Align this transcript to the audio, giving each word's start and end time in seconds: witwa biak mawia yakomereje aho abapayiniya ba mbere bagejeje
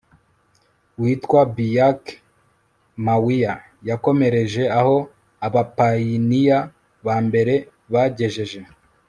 witwa 1.01 1.41
biak 1.55 2.03
mawia 3.05 3.53
yakomereje 3.89 4.63
aho 4.79 4.95
abapayiniya 5.45 6.59
ba 7.05 7.15
mbere 7.27 7.53
bagejeje 7.93 8.59